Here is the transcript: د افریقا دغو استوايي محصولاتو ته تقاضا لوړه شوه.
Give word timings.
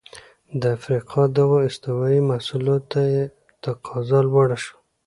د 0.61 0.63
افریقا 0.77 1.23
دغو 1.37 1.57
استوايي 1.67 2.19
محصولاتو 2.29 2.87
ته 2.91 3.03
تقاضا 3.63 4.19
لوړه 4.29 4.57
شوه. 4.63 4.77